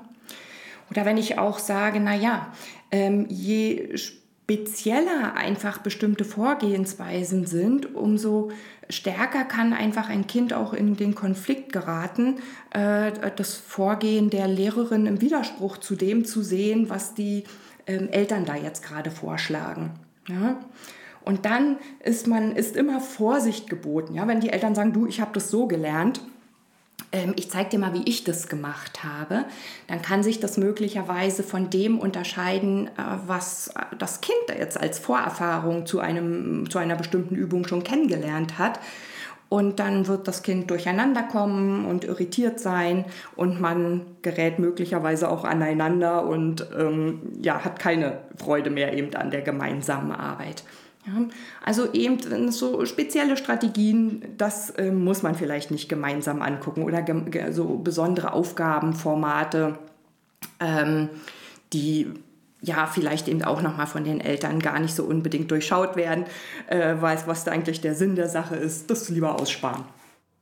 Oder 0.91 1.05
wenn 1.05 1.17
ich 1.17 1.39
auch 1.39 1.57
sage, 1.57 1.99
naja, 1.99 2.53
ähm, 2.91 3.25
je 3.29 3.97
spezieller 3.97 5.33
einfach 5.35 5.79
bestimmte 5.79 6.23
Vorgehensweisen 6.23 7.47
sind, 7.47 7.95
umso 7.95 8.51
stärker 8.87 9.43
kann 9.43 9.73
einfach 9.73 10.07
ein 10.07 10.27
Kind 10.27 10.53
auch 10.53 10.71
in 10.71 10.95
den 10.95 11.15
Konflikt 11.15 11.73
geraten, 11.73 12.35
äh, 12.69 13.11
das 13.35 13.55
Vorgehen 13.55 14.29
der 14.29 14.47
Lehrerin 14.47 15.07
im 15.07 15.19
Widerspruch 15.19 15.79
zu 15.79 15.95
dem 15.95 16.25
zu 16.25 16.43
sehen, 16.43 16.91
was 16.91 17.15
die 17.15 17.45
ähm, 17.87 18.07
Eltern 18.09 18.45
da 18.45 18.55
jetzt 18.55 18.83
gerade 18.83 19.09
vorschlagen. 19.09 19.93
Ja? 20.27 20.59
Und 21.25 21.45
dann 21.45 21.77
ist 22.03 22.27
man 22.27 22.55
ist 22.55 22.75
immer 22.75 23.01
Vorsicht 23.01 23.69
geboten, 23.69 24.13
ja, 24.13 24.27
wenn 24.27 24.39
die 24.39 24.49
Eltern 24.49 24.75
sagen, 24.75 24.93
du, 24.93 25.07
ich 25.07 25.19
habe 25.19 25.31
das 25.33 25.49
so 25.49 25.65
gelernt, 25.65 26.21
ähm, 27.11 27.33
ich 27.35 27.49
zeige 27.49 27.71
dir 27.71 27.79
mal, 27.79 27.93
wie 27.93 28.03
ich 28.05 28.23
das 28.23 28.47
gemacht 28.47 29.03
habe, 29.03 29.45
dann 29.87 30.01
kann 30.01 30.21
sich 30.21 30.39
das 30.39 30.57
möglicherweise 30.57 31.43
von 31.43 31.69
dem 31.69 31.99
unterscheiden, 31.99 32.87
äh, 32.87 32.91
was 33.25 33.73
das 33.97 34.21
Kind 34.21 34.37
jetzt 34.57 34.79
als 34.79 34.99
Vorerfahrung 34.99 35.85
zu, 35.85 35.99
einem, 35.99 36.69
zu 36.69 36.77
einer 36.77 36.95
bestimmten 36.95 37.35
Übung 37.35 37.67
schon 37.67 37.83
kennengelernt 37.83 38.57
hat. 38.57 38.79
Und 39.47 39.79
dann 39.79 40.07
wird 40.07 40.27
das 40.27 40.41
Kind 40.41 40.69
durcheinander 40.71 41.23
kommen 41.23 41.85
und 41.85 42.03
irritiert 42.03 42.59
sein 42.59 43.05
und 43.35 43.61
man 43.61 44.01
gerät 44.23 44.57
möglicherweise 44.57 45.29
auch 45.29 45.43
aneinander 45.43 46.25
und 46.25 46.67
ähm, 46.77 47.21
ja, 47.41 47.63
hat 47.63 47.79
keine 47.79 48.19
Freude 48.37 48.71
mehr 48.71 48.93
eben 48.93 49.15
an 49.15 49.29
der 49.29 49.41
gemeinsamen 49.41 50.11
Arbeit. 50.11 50.63
Ja, 51.07 51.13
also 51.63 51.93
eben 51.93 52.51
so 52.51 52.83
spezielle 52.85 53.37
Strategien, 53.37 54.23
das 54.37 54.71
äh, 54.71 54.91
muss 54.91 55.21
man 55.21 55.35
vielleicht 55.35 55.69
nicht 55.69 55.87
gemeinsam 55.87 56.41
angucken 56.41 56.83
oder 56.83 57.05
so 57.51 57.77
besondere 57.77 58.33
Aufgabenformate, 58.33 59.77
ähm, 60.59 61.09
die 61.73 62.11
ja 62.61 62.87
vielleicht 62.87 63.27
eben 63.27 63.43
auch 63.43 63.61
nochmal 63.61 63.85
von 63.85 64.03
den 64.03 64.19
Eltern 64.19 64.59
gar 64.59 64.79
nicht 64.79 64.95
so 64.95 65.03
unbedingt 65.03 65.51
durchschaut 65.51 65.95
werden, 65.95 66.25
äh, 66.67 66.95
weiß, 66.99 67.27
was 67.27 67.43
da 67.43 67.51
eigentlich 67.51 67.81
der 67.81 67.93
Sinn 67.93 68.15
der 68.15 68.29
Sache 68.29 68.55
ist, 68.55 68.89
das 68.89 69.09
lieber 69.09 69.39
aussparen. 69.39 69.83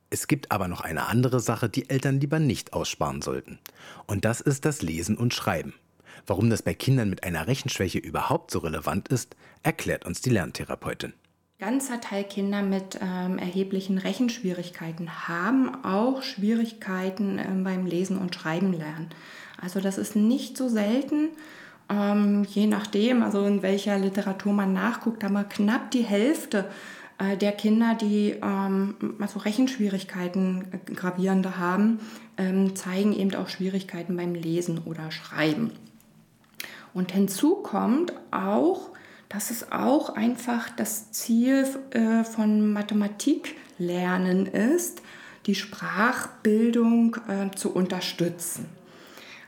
Es 0.09 0.27
gibt 0.27 0.51
aber 0.51 0.67
noch 0.67 0.81
eine 0.81 1.07
andere 1.07 1.39
Sache, 1.39 1.69
die 1.69 1.89
Eltern 1.89 2.19
lieber 2.19 2.39
nicht 2.39 2.73
aussparen 2.73 3.21
sollten. 3.21 3.59
Und 4.05 4.25
das 4.25 4.41
ist 4.41 4.63
das 4.63 4.81
Lesen 4.81 5.17
und 5.17 5.33
Schreiben. 5.33 5.73
Warum 6.27 6.49
das 6.49 6.61
bei 6.61 6.73
Kindern 6.73 7.09
mit 7.09 7.23
einer 7.23 7.47
Rechenschwäche 7.47 7.99
überhaupt 7.99 8.51
so 8.51 8.59
relevant 8.59 9.07
ist, 9.09 9.35
erklärt 9.63 10.05
uns 10.05 10.21
die 10.21 10.29
Lerntherapeutin. 10.29 11.13
Ganzer 11.59 12.01
Teil 12.01 12.25
Kinder 12.25 12.61
mit 12.61 12.99
ähm, 13.01 13.37
erheblichen 13.37 13.97
Rechenschwierigkeiten 13.97 15.27
haben 15.27 15.85
auch 15.85 16.21
Schwierigkeiten 16.21 17.39
ähm, 17.39 17.63
beim 17.63 17.85
Lesen 17.85 18.17
und 18.17 18.35
Schreiben 18.35 18.73
lernen. 18.73 19.09
Also 19.61 19.79
das 19.79 19.97
ist 19.97 20.15
nicht 20.15 20.57
so 20.57 20.67
selten, 20.67 21.29
ähm, 21.89 22.45
je 22.49 22.67
nachdem, 22.67 23.23
also 23.23 23.45
in 23.45 23.61
welcher 23.61 23.97
Literatur 23.97 24.53
man 24.53 24.73
nachguckt, 24.73 25.23
aber 25.23 25.43
knapp 25.43 25.91
die 25.91 26.03
Hälfte 26.03 26.65
äh, 27.17 27.37
der 27.37 27.51
Kinder, 27.51 27.95
die 27.99 28.35
ähm, 28.41 28.95
also 29.19 29.39
Rechenschwierigkeiten 29.39 30.65
äh, 30.71 30.93
gravierende 30.93 31.57
haben, 31.57 31.99
ähm, 32.37 32.75
zeigen 32.75 33.13
eben 33.13 33.35
auch 33.35 33.49
Schwierigkeiten 33.49 34.17
beim 34.17 34.33
Lesen 34.35 34.79
oder 34.85 35.11
Schreiben. 35.11 35.71
Und 36.93 37.11
hinzu 37.11 37.55
kommt 37.55 38.13
auch, 38.31 38.89
dass 39.29 39.49
es 39.49 39.71
auch 39.71 40.09
einfach 40.09 40.69
das 40.69 41.11
Ziel 41.11 41.65
äh, 41.91 42.23
von 42.23 42.71
Mathematiklernen 42.71 44.45
ist, 44.45 45.01
die 45.47 45.55
Sprachbildung 45.55 47.17
äh, 47.27 47.55
zu 47.55 47.73
unterstützen. 47.73 48.67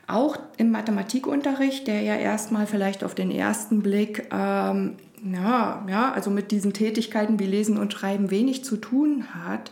Auch 0.08 0.38
im 0.56 0.70
Mathematikunterricht, 0.70 1.86
der 1.86 2.02
ja 2.02 2.16
erstmal 2.16 2.66
vielleicht 2.66 3.02
auf 3.02 3.14
den 3.14 3.30
ersten 3.30 3.82
Blick 3.82 4.28
ähm, 4.32 4.96
ja, 5.32 5.84
ja, 5.88 6.12
also 6.12 6.30
mit 6.30 6.50
diesen 6.50 6.72
Tätigkeiten 6.72 7.38
wie 7.38 7.46
Lesen 7.46 7.78
und 7.78 7.92
Schreiben 7.92 8.30
wenig 8.30 8.64
zu 8.64 8.76
tun 8.76 9.34
hat, 9.34 9.70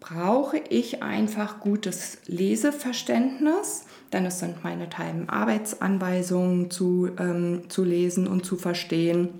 brauche 0.00 0.58
ich 0.70 1.02
einfach 1.02 1.60
gutes 1.60 2.18
Leseverständnis 2.26 3.84
denn 4.12 4.26
es 4.26 4.38
sind 4.38 4.64
meine 4.64 4.88
Teil 4.88 5.24
Arbeitsanweisungen 5.26 6.70
zu, 6.70 7.10
ähm, 7.18 7.68
zu 7.68 7.84
lesen 7.84 8.26
und 8.26 8.44
zu 8.44 8.56
verstehen. 8.56 9.30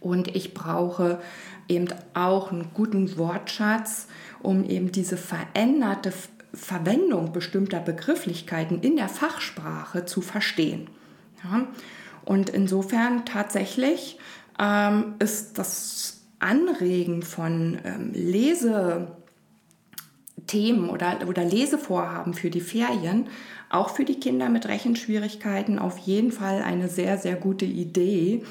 Und 0.00 0.34
ich 0.34 0.54
brauche 0.54 1.20
eben 1.68 1.88
auch 2.14 2.52
einen 2.52 2.70
guten 2.74 3.18
Wortschatz, 3.18 4.06
um 4.42 4.64
eben 4.64 4.92
diese 4.92 5.16
veränderte 5.16 6.12
Verwendung 6.54 7.32
bestimmter 7.32 7.80
Begrifflichkeiten 7.80 8.80
in 8.80 8.96
der 8.96 9.08
Fachsprache 9.08 10.06
zu 10.06 10.20
verstehen. 10.20 10.88
Ja? 11.44 11.66
Und 12.24 12.50
insofern 12.50 13.24
tatsächlich 13.24 14.18
ähm, 14.58 15.14
ist 15.18 15.58
das 15.58 16.22
Anregen 16.38 17.22
von 17.22 17.78
ähm, 17.84 18.10
Lesethemen 20.46 20.90
oder, 20.90 21.18
oder 21.26 21.44
Lesevorhaben 21.44 22.34
für 22.34 22.50
die 22.50 22.60
Ferien 22.60 23.26
auch 23.68 23.90
für 23.90 24.04
die 24.04 24.20
Kinder 24.20 24.48
mit 24.48 24.68
Rechenschwierigkeiten 24.68 25.78
auf 25.78 25.98
jeden 25.98 26.30
Fall 26.30 26.62
eine 26.62 26.88
sehr, 26.88 27.18
sehr 27.18 27.34
gute 27.34 27.64
Idee, 27.64 28.44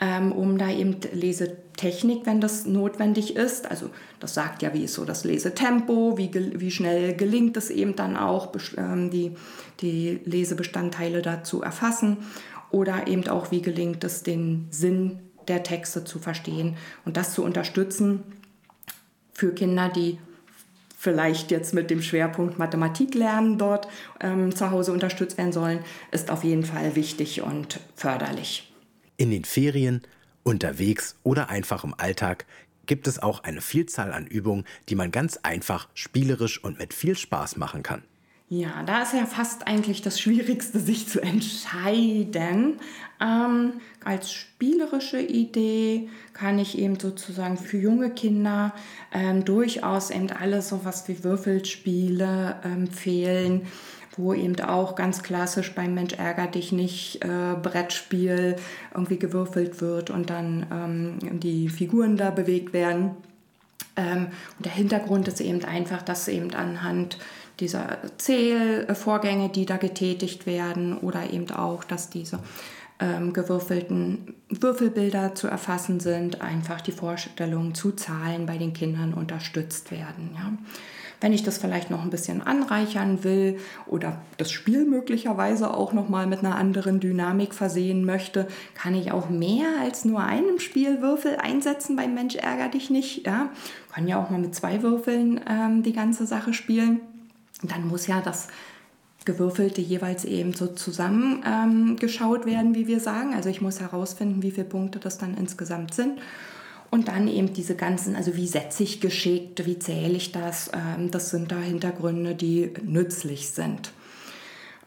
ähm, 0.00 0.30
um 0.30 0.56
da 0.56 0.70
eben 0.70 0.96
Lesetechnik, 1.12 2.26
wenn 2.26 2.40
das 2.40 2.64
notwendig 2.64 3.34
ist, 3.34 3.68
also 3.68 3.90
das 4.20 4.34
sagt 4.34 4.62
ja, 4.62 4.72
wie 4.72 4.84
ist 4.84 4.94
so 4.94 5.04
das 5.04 5.24
Lesetempo, 5.24 6.16
wie, 6.16 6.30
wie 6.32 6.70
schnell 6.70 7.16
gelingt 7.16 7.56
es 7.56 7.70
eben 7.70 7.96
dann 7.96 8.16
auch, 8.16 8.52
ähm, 8.76 9.10
die, 9.10 9.32
die 9.80 10.20
Lesebestandteile 10.24 11.22
da 11.22 11.42
zu 11.42 11.62
erfassen 11.62 12.18
oder 12.70 13.08
eben 13.08 13.26
auch, 13.28 13.50
wie 13.50 13.62
gelingt 13.62 14.04
es, 14.04 14.22
den 14.22 14.68
Sinn 14.70 15.18
der 15.48 15.64
Texte 15.64 16.04
zu 16.04 16.20
verstehen 16.20 16.76
und 17.04 17.16
das 17.16 17.34
zu 17.34 17.42
unterstützen 17.42 18.22
für 19.32 19.52
Kinder, 19.52 19.88
die 19.88 20.18
vielleicht 21.02 21.50
jetzt 21.50 21.74
mit 21.74 21.90
dem 21.90 22.00
Schwerpunkt 22.00 22.60
Mathematik 22.60 23.16
lernen 23.16 23.58
dort 23.58 23.88
ähm, 24.20 24.54
zu 24.54 24.70
Hause 24.70 24.92
unterstützt 24.92 25.36
werden 25.36 25.52
sollen, 25.52 25.80
ist 26.12 26.30
auf 26.30 26.44
jeden 26.44 26.62
Fall 26.62 26.94
wichtig 26.94 27.42
und 27.42 27.80
förderlich. 27.96 28.72
In 29.16 29.32
den 29.32 29.44
Ferien, 29.44 30.02
unterwegs 30.44 31.16
oder 31.24 31.48
einfach 31.48 31.82
im 31.82 31.94
Alltag 31.96 32.46
gibt 32.86 33.08
es 33.08 33.20
auch 33.20 33.42
eine 33.42 33.60
Vielzahl 33.60 34.12
an 34.12 34.28
Übungen, 34.28 34.64
die 34.88 34.94
man 34.94 35.10
ganz 35.10 35.38
einfach, 35.42 35.88
spielerisch 35.92 36.62
und 36.62 36.78
mit 36.78 36.94
viel 36.94 37.16
Spaß 37.16 37.56
machen 37.56 37.82
kann. 37.82 38.04
Ja, 38.54 38.82
da 38.84 39.00
ist 39.00 39.14
ja 39.14 39.24
fast 39.24 39.66
eigentlich 39.66 40.02
das 40.02 40.20
Schwierigste, 40.20 40.78
sich 40.78 41.08
zu 41.08 41.22
entscheiden. 41.22 42.76
Ähm, 43.18 43.72
als 44.04 44.30
spielerische 44.30 45.22
Idee 45.22 46.10
kann 46.34 46.58
ich 46.58 46.76
eben 46.76 47.00
sozusagen 47.00 47.56
für 47.56 47.78
junge 47.78 48.10
Kinder 48.10 48.74
ähm, 49.10 49.46
durchaus 49.46 50.10
eben 50.10 50.30
alles 50.30 50.68
sowas 50.68 51.08
wie 51.08 51.24
Würfelspiele 51.24 52.56
empfehlen, 52.62 53.62
wo 54.18 54.34
eben 54.34 54.60
auch 54.60 54.96
ganz 54.96 55.22
klassisch 55.22 55.74
beim 55.74 55.94
Mensch 55.94 56.12
ärger 56.12 56.46
dich 56.46 56.72
nicht 56.72 57.24
äh, 57.24 57.54
Brettspiel 57.54 58.56
irgendwie 58.92 59.18
gewürfelt 59.18 59.80
wird 59.80 60.10
und 60.10 60.28
dann 60.28 60.66
ähm, 60.70 61.40
die 61.40 61.70
Figuren 61.70 62.18
da 62.18 62.30
bewegt 62.30 62.74
werden. 62.74 63.12
Ähm, 63.96 64.26
und 64.58 64.66
der 64.66 64.72
Hintergrund 64.72 65.26
ist 65.28 65.40
eben 65.40 65.64
einfach, 65.64 66.02
dass 66.02 66.28
eben 66.28 66.52
anhand 66.52 67.16
dieser 67.62 67.98
Zählvorgänge, 68.18 69.48
die 69.48 69.66
da 69.66 69.76
getätigt 69.76 70.46
werden 70.46 70.98
oder 70.98 71.30
eben 71.30 71.48
auch, 71.52 71.84
dass 71.84 72.10
diese 72.10 72.40
ähm, 72.98 73.32
gewürfelten 73.32 74.34
Würfelbilder 74.48 75.36
zu 75.36 75.46
erfassen 75.46 76.00
sind, 76.00 76.42
einfach 76.42 76.80
die 76.80 76.92
Vorstellungen 76.92 77.74
zu 77.74 77.92
Zahlen 77.92 78.46
bei 78.46 78.58
den 78.58 78.72
Kindern 78.72 79.14
unterstützt 79.14 79.92
werden. 79.92 80.30
Ja. 80.34 80.52
Wenn 81.20 81.32
ich 81.32 81.44
das 81.44 81.58
vielleicht 81.58 81.88
noch 81.88 82.02
ein 82.02 82.10
bisschen 82.10 82.42
anreichern 82.42 83.22
will 83.22 83.60
oder 83.86 84.20
das 84.38 84.50
Spiel 84.50 84.84
möglicherweise 84.84 85.72
auch 85.72 85.92
noch 85.92 86.08
mal 86.08 86.26
mit 86.26 86.40
einer 86.40 86.56
anderen 86.56 86.98
Dynamik 86.98 87.54
versehen 87.54 88.04
möchte, 88.04 88.48
kann 88.74 88.96
ich 88.96 89.12
auch 89.12 89.30
mehr 89.30 89.68
als 89.80 90.04
nur 90.04 90.24
einem 90.24 90.58
Spielwürfel 90.58 91.36
einsetzen 91.36 91.94
beim 91.94 92.14
Mensch 92.14 92.34
ärger 92.34 92.68
dich 92.70 92.90
nicht. 92.90 93.24
Ja. 93.24 93.50
Kann 93.92 94.08
ja 94.08 94.20
auch 94.20 94.30
mal 94.30 94.40
mit 94.40 94.56
zwei 94.56 94.82
Würfeln 94.82 95.40
ähm, 95.48 95.84
die 95.84 95.92
ganze 95.92 96.26
Sache 96.26 96.52
spielen. 96.52 97.00
Dann 97.62 97.86
muss 97.88 98.06
ja 98.06 98.20
das 98.20 98.48
gewürfelte 99.24 99.80
jeweils 99.80 100.24
eben 100.24 100.52
so 100.52 100.66
zusammengeschaut 100.66 102.42
ähm, 102.42 102.46
werden, 102.46 102.74
wie 102.74 102.86
wir 102.86 103.00
sagen. 103.00 103.34
Also 103.34 103.48
ich 103.48 103.60
muss 103.60 103.80
herausfinden, 103.80 104.42
wie 104.42 104.50
viele 104.50 104.66
Punkte 104.66 104.98
das 104.98 105.18
dann 105.18 105.36
insgesamt 105.36 105.94
sind. 105.94 106.18
Und 106.90 107.08
dann 107.08 107.26
eben 107.26 107.54
diese 107.54 107.74
ganzen, 107.74 108.16
also 108.16 108.36
wie 108.36 108.46
setze 108.46 108.82
ich 108.82 109.00
geschickt, 109.00 109.64
wie 109.64 109.78
zähle 109.78 110.14
ich 110.14 110.32
das, 110.32 110.70
ähm, 110.74 111.10
das 111.10 111.30
sind 111.30 111.50
da 111.50 111.58
Hintergründe, 111.58 112.34
die 112.34 112.72
nützlich 112.84 113.50
sind. 113.50 113.92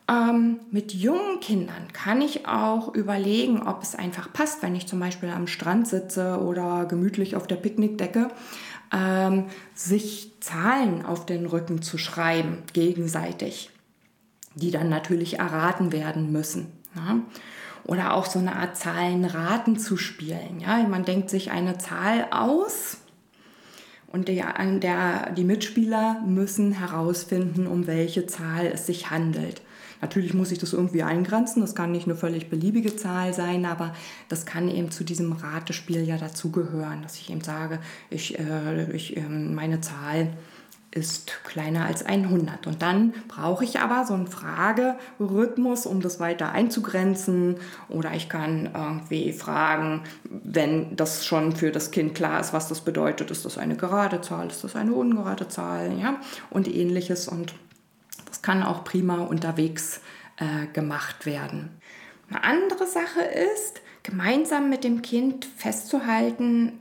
Ähm, 0.07 0.59
mit 0.69 0.93
jungen 0.93 1.39
Kindern 1.39 1.91
kann 1.91 2.21
ich 2.21 2.47
auch 2.47 2.93
überlegen, 2.93 3.63
ob 3.63 3.81
es 3.81 3.95
einfach 3.95 4.31
passt, 4.31 4.61
wenn 4.61 4.75
ich 4.75 4.85
zum 4.85 4.99
Beispiel 4.99 5.29
am 5.29 5.47
Strand 5.47 5.87
sitze 5.87 6.39
oder 6.41 6.85
gemütlich 6.85 7.35
auf 7.35 7.47
der 7.47 7.55
Picknickdecke, 7.55 8.27
ähm, 8.95 9.45
sich 9.73 10.31
Zahlen 10.39 11.05
auf 11.05 11.25
den 11.25 11.45
Rücken 11.45 11.81
zu 11.81 11.97
schreiben, 11.97 12.63
gegenseitig 12.73 13.69
die 14.55 14.71
dann 14.71 14.89
natürlich 14.89 15.39
erraten 15.39 15.91
werden 15.91 16.31
müssen. 16.31 16.67
Ja? 16.95 17.19
Oder 17.83 18.15
auch 18.15 18.25
so 18.25 18.39
eine 18.39 18.55
Art 18.55 18.77
Zahlenraten 18.77 19.77
zu 19.77 19.97
spielen. 19.97 20.59
Ja? 20.59 20.77
Man 20.87 21.05
denkt 21.05 21.29
sich 21.29 21.51
eine 21.51 21.77
Zahl 21.77 22.27
aus 22.31 22.97
und 24.07 24.27
der, 24.27 24.53
der, 24.79 25.31
die 25.31 25.43
Mitspieler 25.43 26.21
müssen 26.25 26.71
herausfinden, 26.71 27.67
um 27.67 27.85
welche 27.85 28.25
Zahl 28.25 28.65
es 28.65 28.87
sich 28.87 29.11
handelt. 29.11 29.61
Natürlich 30.01 30.33
muss 30.33 30.51
ich 30.51 30.59
das 30.59 30.73
irgendwie 30.73 31.03
eingrenzen, 31.03 31.61
das 31.61 31.75
kann 31.75 31.91
nicht 31.91 32.05
eine 32.05 32.15
völlig 32.15 32.49
beliebige 32.49 32.95
Zahl 32.95 33.33
sein, 33.33 33.65
aber 33.65 33.93
das 34.29 34.45
kann 34.45 34.69
eben 34.69 34.91
zu 34.91 35.03
diesem 35.03 35.31
Ratespiel 35.31 36.03
ja 36.03 36.17
dazugehören, 36.17 37.01
dass 37.01 37.17
ich 37.17 37.31
eben 37.31 37.41
sage, 37.41 37.79
ich, 38.09 38.37
äh, 38.39 38.91
ich, 38.91 39.17
äh, 39.17 39.21
meine 39.21 39.81
Zahl 39.81 40.29
ist 40.95 41.43
kleiner 41.43 41.85
als 41.85 42.05
100. 42.05 42.67
Und 42.67 42.81
dann 42.81 43.13
brauche 43.27 43.65
ich 43.65 43.79
aber 43.79 44.05
so 44.05 44.13
einen 44.13 44.27
Fragerhythmus, 44.27 45.85
um 45.85 46.01
das 46.01 46.21
weiter 46.21 46.53
einzugrenzen. 46.53 47.57
Oder 47.89 48.13
ich 48.13 48.29
kann 48.29 48.69
irgendwie 48.73 49.33
fragen, 49.33 50.03
wenn 50.23 50.95
das 50.95 51.25
schon 51.25 51.53
für 51.53 51.71
das 51.71 51.91
Kind 51.91 52.15
klar 52.15 52.39
ist, 52.39 52.53
was 52.53 52.69
das 52.69 52.79
bedeutet, 52.79 53.29
ist 53.29 53.43
das 53.43 53.57
eine 53.57 53.75
gerade 53.75 54.21
Zahl, 54.21 54.47
ist 54.47 54.63
das 54.63 54.77
eine 54.77 54.93
ungerade 54.93 55.49
Zahl, 55.49 55.91
ja, 55.99 56.15
und 56.49 56.73
ähnliches. 56.73 57.27
Und 57.27 57.53
das 58.35 58.41
kann 58.41 58.63
auch 58.63 58.83
prima 58.83 59.21
unterwegs 59.21 60.01
äh, 60.35 60.67
gemacht 60.73 61.25
werden. 61.25 61.69
Eine 62.29 62.43
andere 62.43 62.85
Sache 62.85 63.21
ist, 63.21 63.79
gemeinsam 64.03 64.69
mit 64.69 64.83
dem 64.83 65.01
Kind 65.01 65.45
festzuhalten, 65.45 66.73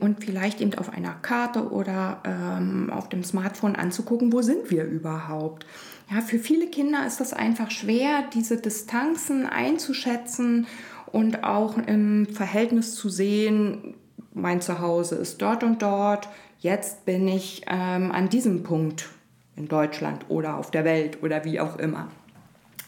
und 0.00 0.24
vielleicht 0.24 0.60
eben 0.60 0.74
auf 0.74 0.92
einer 0.92 1.12
Karte 1.12 1.70
oder 1.70 2.20
ähm, 2.24 2.90
auf 2.90 3.08
dem 3.08 3.22
Smartphone 3.22 3.76
anzugucken, 3.76 4.32
wo 4.32 4.42
sind 4.42 4.68
wir 4.68 4.82
überhaupt. 4.82 5.64
Ja, 6.10 6.22
für 6.22 6.40
viele 6.40 6.66
Kinder 6.66 7.06
ist 7.06 7.20
das 7.20 7.32
einfach 7.32 7.70
schwer, 7.70 8.24
diese 8.34 8.56
Distanzen 8.56 9.46
einzuschätzen 9.46 10.66
und 11.12 11.44
auch 11.44 11.78
im 11.78 12.26
Verhältnis 12.26 12.96
zu 12.96 13.08
sehen, 13.08 13.94
mein 14.34 14.60
Zuhause 14.60 15.14
ist 15.14 15.40
dort 15.40 15.62
und 15.62 15.82
dort, 15.82 16.28
jetzt 16.58 17.04
bin 17.04 17.28
ich 17.28 17.62
ähm, 17.68 18.10
an 18.10 18.28
diesem 18.28 18.64
Punkt 18.64 19.08
in 19.56 19.68
Deutschland 19.68 20.26
oder 20.28 20.56
auf 20.56 20.70
der 20.70 20.84
Welt 20.84 21.22
oder 21.22 21.44
wie 21.44 21.60
auch 21.60 21.78
immer. 21.78 22.08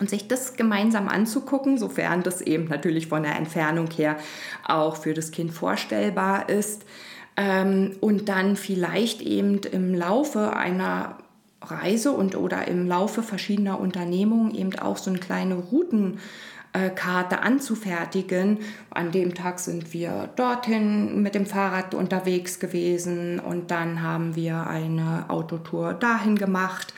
Und 0.01 0.09
sich 0.09 0.29
das 0.29 0.55
gemeinsam 0.55 1.09
anzugucken, 1.09 1.77
sofern 1.77 2.23
das 2.23 2.41
eben 2.41 2.69
natürlich 2.69 3.09
von 3.09 3.25
der 3.25 3.37
Entfernung 3.37 3.91
her 3.91 4.17
auch 4.65 4.97
für 4.97 5.13
das 5.13 5.33
Kind 5.33 5.53
vorstellbar 5.53 6.49
ist. 6.49 6.85
Ähm, 7.37 7.97
und 8.01 8.29
dann 8.29 8.57
vielleicht 8.57 9.23
eben 9.23 9.59
im 9.59 9.95
Laufe 9.95 10.55
einer 10.55 11.19
Reise 11.63 12.13
und 12.13 12.37
oder 12.37 12.69
im 12.69 12.87
Laufe 12.87 13.23
verschiedener 13.23 13.81
Unternehmungen 13.81 14.55
eben 14.55 14.79
auch 14.79 14.97
so 14.97 15.11
eine 15.11 15.19
kleine 15.19 15.57
Routenkarte 16.75 17.41
anzufertigen. 17.41 18.59
An 18.91 19.13
dem 19.13 19.35
Tag 19.35 19.59
sind 19.59 19.93
wir 19.93 20.31
dorthin 20.37 21.23
mit 21.23 21.35
dem 21.35 21.45
Fahrrad 21.47 21.95
unterwegs 21.95 22.61
gewesen 22.61 23.41
und 23.41 23.71
dann 23.71 24.03
haben 24.03 24.37
wir 24.37 24.67
eine 24.67 25.27
Autotour 25.29 25.93
dahin 25.95 26.37
gemacht 26.37 26.93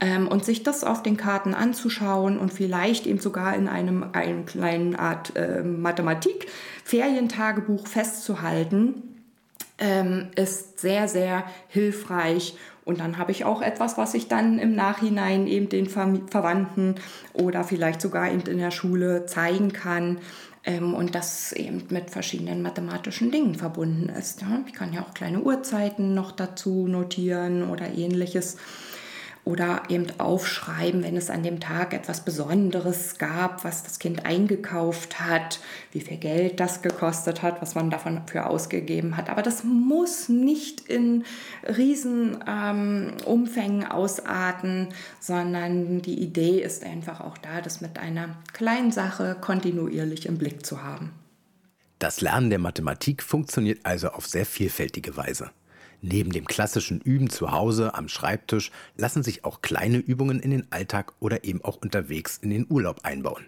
ähm, 0.00 0.28
und 0.28 0.44
sich 0.44 0.62
das 0.62 0.84
auf 0.84 1.02
den 1.02 1.16
Karten 1.16 1.54
anzuschauen 1.54 2.38
und 2.38 2.52
vielleicht 2.52 3.06
eben 3.06 3.20
sogar 3.20 3.54
in 3.54 3.68
einem, 3.68 4.04
einem 4.12 4.44
kleinen 4.46 4.96
Art 4.96 5.36
äh, 5.36 5.62
Mathematik-Ferientagebuch 5.62 7.86
festzuhalten, 7.86 9.11
ähm, 9.78 10.28
ist 10.36 10.80
sehr, 10.80 11.08
sehr 11.08 11.44
hilfreich. 11.68 12.56
Und 12.84 12.98
dann 13.00 13.18
habe 13.18 13.30
ich 13.30 13.44
auch 13.44 13.62
etwas, 13.62 13.96
was 13.96 14.14
ich 14.14 14.28
dann 14.28 14.58
im 14.58 14.74
Nachhinein 14.74 15.46
eben 15.46 15.68
den 15.68 15.86
Ver 15.86 16.18
Verwandten 16.28 16.96
oder 17.32 17.62
vielleicht 17.62 18.00
sogar 18.00 18.30
eben 18.30 18.42
in 18.42 18.58
der 18.58 18.72
Schule 18.72 19.26
zeigen 19.26 19.72
kann. 19.72 20.18
Ähm, 20.64 20.94
und 20.94 21.14
das 21.14 21.52
eben 21.52 21.84
mit 21.90 22.10
verschiedenen 22.10 22.62
mathematischen 22.62 23.30
Dingen 23.32 23.56
verbunden 23.56 24.08
ist. 24.08 24.42
Ja? 24.42 24.62
Ich 24.66 24.72
kann 24.72 24.92
ja 24.92 25.02
auch 25.02 25.14
kleine 25.14 25.40
Uhrzeiten 25.40 26.14
noch 26.14 26.30
dazu 26.30 26.86
notieren 26.86 27.68
oder 27.68 27.92
ähnliches 27.92 28.58
oder 29.44 29.82
eben 29.88 30.06
aufschreiben, 30.18 31.02
wenn 31.02 31.16
es 31.16 31.28
an 31.28 31.42
dem 31.42 31.58
Tag 31.58 31.92
etwas 31.94 32.24
Besonderes 32.24 33.18
gab, 33.18 33.64
was 33.64 33.82
das 33.82 33.98
Kind 33.98 34.24
eingekauft 34.24 35.18
hat, 35.18 35.58
wie 35.90 36.00
viel 36.00 36.18
Geld 36.18 36.60
das 36.60 36.80
gekostet 36.80 37.42
hat, 37.42 37.60
was 37.60 37.74
man 37.74 37.90
davon 37.90 38.22
für 38.26 38.46
ausgegeben 38.46 39.16
hat. 39.16 39.30
Aber 39.30 39.42
das 39.42 39.64
muss 39.64 40.28
nicht 40.28 40.80
in 40.82 41.24
riesen 41.76 42.38
ähm, 42.46 43.14
Umfängen 43.24 43.84
ausarten, 43.84 44.88
sondern 45.18 46.02
die 46.02 46.20
Idee 46.22 46.60
ist 46.62 46.84
einfach 46.84 47.20
auch 47.20 47.36
da, 47.36 47.60
das 47.60 47.80
mit 47.80 47.98
einer 47.98 48.36
kleinen 48.52 48.92
Sache 48.92 49.36
kontinuierlich 49.40 50.26
im 50.26 50.38
Blick 50.38 50.64
zu 50.64 50.84
haben. 50.84 51.10
Das 51.98 52.20
Lernen 52.20 52.50
der 52.50 52.58
Mathematik 52.60 53.22
funktioniert 53.22 53.80
also 53.84 54.08
auf 54.08 54.26
sehr 54.26 54.46
vielfältige 54.46 55.16
Weise. 55.16 55.50
Neben 56.04 56.32
dem 56.32 56.46
klassischen 56.46 57.00
Üben 57.00 57.30
zu 57.30 57.52
Hause 57.52 57.94
am 57.94 58.08
Schreibtisch 58.08 58.72
lassen 58.96 59.22
sich 59.22 59.44
auch 59.44 59.62
kleine 59.62 59.98
Übungen 59.98 60.40
in 60.40 60.50
den 60.50 60.66
Alltag 60.72 61.14
oder 61.20 61.44
eben 61.44 61.62
auch 61.64 61.76
unterwegs 61.76 62.38
in 62.42 62.50
den 62.50 62.66
Urlaub 62.68 63.04
einbauen. 63.04 63.46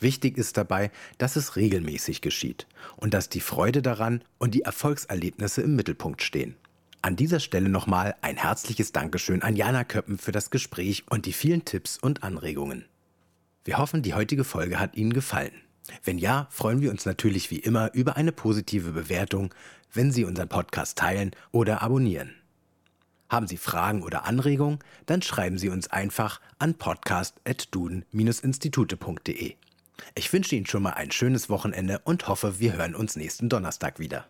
Wichtig 0.00 0.36
ist 0.36 0.56
dabei, 0.56 0.90
dass 1.18 1.36
es 1.36 1.54
regelmäßig 1.54 2.20
geschieht 2.20 2.66
und 2.96 3.14
dass 3.14 3.28
die 3.28 3.40
Freude 3.40 3.80
daran 3.80 4.22
und 4.38 4.54
die 4.54 4.62
Erfolgserlebnisse 4.62 5.62
im 5.62 5.76
Mittelpunkt 5.76 6.20
stehen. 6.20 6.56
An 7.00 7.14
dieser 7.14 7.38
Stelle 7.38 7.68
nochmal 7.68 8.16
ein 8.22 8.38
herzliches 8.38 8.90
Dankeschön 8.90 9.42
an 9.42 9.54
Jana 9.54 9.84
Köppen 9.84 10.18
für 10.18 10.32
das 10.32 10.50
Gespräch 10.50 11.04
und 11.10 11.26
die 11.26 11.32
vielen 11.32 11.64
Tipps 11.64 11.96
und 11.96 12.24
Anregungen. 12.24 12.86
Wir 13.64 13.78
hoffen, 13.78 14.02
die 14.02 14.14
heutige 14.14 14.42
Folge 14.42 14.80
hat 14.80 14.96
Ihnen 14.96 15.12
gefallen. 15.12 15.52
Wenn 16.02 16.18
ja, 16.18 16.48
freuen 16.50 16.80
wir 16.80 16.90
uns 16.90 17.04
natürlich 17.04 17.50
wie 17.50 17.58
immer 17.58 17.92
über 17.94 18.16
eine 18.16 18.32
positive 18.32 18.92
Bewertung, 18.92 19.54
wenn 19.92 20.10
Sie 20.10 20.24
unseren 20.24 20.48
Podcast 20.48 20.98
teilen 20.98 21.32
oder 21.52 21.82
abonnieren. 21.82 22.34
Haben 23.28 23.46
Sie 23.46 23.56
Fragen 23.56 24.02
oder 24.02 24.26
Anregungen, 24.26 24.80
dann 25.06 25.22
schreiben 25.22 25.58
Sie 25.58 25.68
uns 25.68 25.86
einfach 25.88 26.40
an 26.58 26.74
podcast.duden-institute.de. 26.74 29.54
Ich 30.14 30.32
wünsche 30.32 30.56
Ihnen 30.56 30.66
schon 30.66 30.82
mal 30.82 30.94
ein 30.94 31.10
schönes 31.10 31.48
Wochenende 31.48 32.00
und 32.04 32.28
hoffe, 32.28 32.58
wir 32.58 32.74
hören 32.74 32.94
uns 32.94 33.16
nächsten 33.16 33.48
Donnerstag 33.48 33.98
wieder. 33.98 34.26